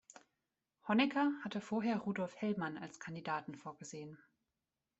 Honecker 0.87 1.31
hatte 1.43 1.61
vorher 1.61 1.99
Rudolf 1.99 2.35
Hellmann 2.37 2.75
als 2.79 2.99
Kandidaten 2.99 3.53
vorgesehen. 3.53 4.17